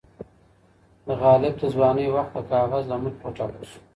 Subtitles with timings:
[1.05, 3.79] د غالب د ځوانۍ وخت د کاغذ له مخې وټاکل سو.